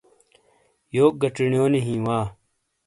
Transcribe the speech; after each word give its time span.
یوک 0.95 1.13
گہ 1.21 1.29
چھینیونی 1.35 1.79
ہیں 1.85 2.01
وا۔ 2.05 2.17